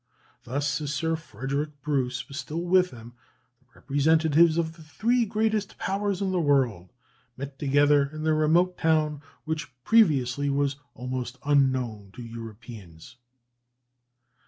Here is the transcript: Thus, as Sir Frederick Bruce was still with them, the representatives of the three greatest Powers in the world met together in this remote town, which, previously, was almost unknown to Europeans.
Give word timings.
Thus, 0.45 0.81
as 0.81 0.91
Sir 0.91 1.15
Frederick 1.15 1.79
Bruce 1.83 2.27
was 2.27 2.39
still 2.39 2.63
with 2.63 2.89
them, 2.89 3.13
the 3.59 3.67
representatives 3.75 4.57
of 4.57 4.73
the 4.73 4.81
three 4.81 5.25
greatest 5.27 5.77
Powers 5.77 6.23
in 6.23 6.31
the 6.31 6.39
world 6.39 6.91
met 7.37 7.59
together 7.59 8.09
in 8.11 8.23
this 8.23 8.33
remote 8.33 8.79
town, 8.79 9.21
which, 9.45 9.71
previously, 9.83 10.49
was 10.49 10.77
almost 10.95 11.37
unknown 11.45 12.09
to 12.13 12.23
Europeans. 12.23 13.17